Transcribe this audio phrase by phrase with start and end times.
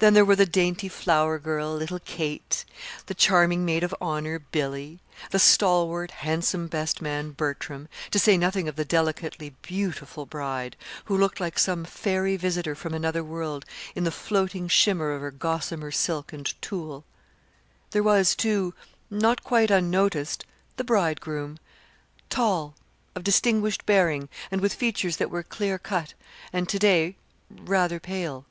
[0.00, 2.64] Then there were the dainty flower girl, little Kate,
[3.06, 4.98] the charming maid of honor, Billy,
[5.30, 11.16] the stalwart, handsome best man, Bertram, to say nothing of the delicately beautiful bride, who
[11.16, 13.64] looked like some fairy visitor from another world
[13.94, 17.04] in the floating shimmer of her gossamer silk and tulle.
[17.92, 18.74] There was, too,
[19.10, 20.44] not quite unnoticed,
[20.76, 21.60] the bridegroom;
[22.30, 22.74] tall,
[23.14, 26.14] of distinguished bearing, and with features that were clear cut
[26.52, 27.14] and to day
[27.48, 28.44] rather pale.